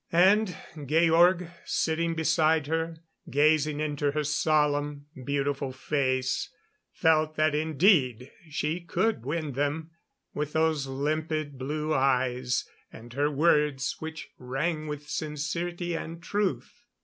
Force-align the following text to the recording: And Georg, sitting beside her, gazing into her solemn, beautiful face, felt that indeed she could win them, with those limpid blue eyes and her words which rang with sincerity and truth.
And 0.11 0.55
Georg, 0.87 1.47
sitting 1.63 2.15
beside 2.15 2.65
her, 2.65 2.97
gazing 3.29 3.79
into 3.79 4.13
her 4.13 4.23
solemn, 4.23 5.05
beautiful 5.25 5.71
face, 5.71 6.49
felt 6.91 7.35
that 7.35 7.53
indeed 7.53 8.31
she 8.49 8.79
could 8.81 9.23
win 9.27 9.51
them, 9.53 9.91
with 10.33 10.53
those 10.53 10.87
limpid 10.87 11.59
blue 11.59 11.93
eyes 11.93 12.67
and 12.91 13.13
her 13.13 13.29
words 13.29 13.97
which 13.99 14.31
rang 14.39 14.87
with 14.87 15.07
sincerity 15.07 15.95
and 15.95 16.23
truth. 16.23 16.83